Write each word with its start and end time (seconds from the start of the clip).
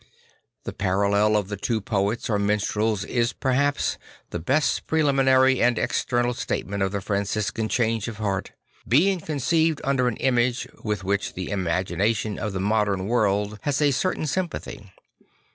This 0.63 0.73
parallel 0.79 1.35
of 1.37 1.47
the 1.47 1.57
two 1.57 1.79
poets 1.79 2.27
or 2.27 2.39
minstrels 2.39 3.03
is 3.05 3.33
perhaps 3.33 3.99
the 4.31 4.39
best 4.39 4.87
preliminary 4.87 5.61
and 5.61 5.77
external 5.77 6.33
statement 6.33 6.81
of 6.81 6.91
the 6.91 7.01
Franciscan 7.01 7.69
change 7.69 8.07
of 8.07 8.17
heart, 8.17 8.51
being 8.87 9.19
conceived 9.19 9.79
under 9.83 10.07
an 10.07 10.17
image 10.17 10.67
with 10.83 11.03
which 11.03 11.33
the 11.35 11.51
imagination 11.51 12.39
of 12.39 12.51
the 12.51 12.59
modern 12.59 13.05
world 13.05 13.59
has 13.61 13.79
a 13.79 13.91
certain 13.91 14.25
sympathy. 14.25 14.91